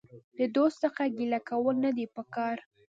[0.37, 2.57] د دوست څخه ګيله کول نه دي په کار.